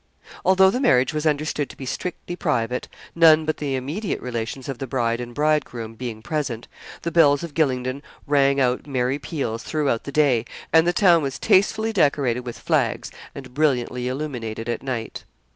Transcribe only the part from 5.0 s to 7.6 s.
and bridegroom being present the bells of